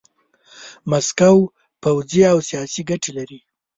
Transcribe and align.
ماسکو 0.89 1.31
پوځي 1.83 2.21
او 2.31 2.37
سیاسي 2.49 2.81
ګټې 2.89 3.11
لري. 3.17 3.39